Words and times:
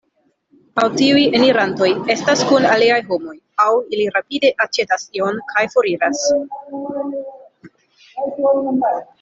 Aŭ 0.83 0.85
tiuj 0.99 1.25
enirantoj 1.39 1.89
estas 2.13 2.41
kun 2.51 2.65
aliaj 2.69 2.97
homoj, 3.11 3.35
aŭ 3.67 3.69
ili 3.97 4.09
rapide 4.17 4.53
aĉetas 4.67 5.07
ion 5.21 5.39
kaj 5.53 5.67
foriras. 5.75 6.27